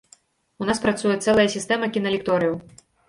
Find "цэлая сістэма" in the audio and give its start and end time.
1.25-1.91